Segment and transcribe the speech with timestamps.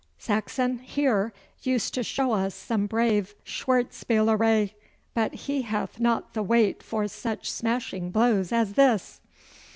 [0.17, 1.31] Saxon, here,
[1.61, 4.73] used to show us some brave schwertspielerei,
[5.13, 9.21] but he hath not the weight for such smashing blows as this.